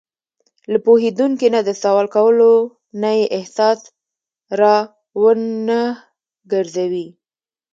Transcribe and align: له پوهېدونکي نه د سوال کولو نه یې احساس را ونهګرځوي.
له 0.71 0.77
پوهېدونکي 0.85 1.47
نه 1.55 1.59
د 1.67 1.69
سوال 1.83 2.07
کولو 2.15 2.51
نه 3.01 3.11
یې 3.19 3.25
احساس 3.37 3.79
را 4.59 4.75
ونهګرځوي. 5.21 7.07